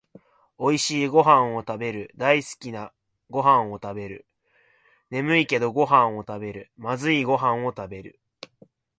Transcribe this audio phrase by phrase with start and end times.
[0.57, 2.91] おいしいごはんをたべる、だいすきな
[3.29, 4.25] ごはんをたべる、
[5.11, 8.19] ねむいけどごはんをたべる、まずいごはんをたべる